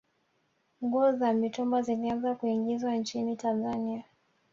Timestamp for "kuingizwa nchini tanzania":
2.35-4.03